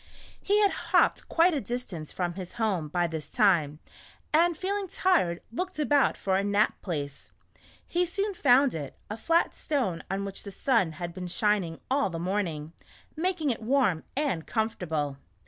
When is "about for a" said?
5.77-6.43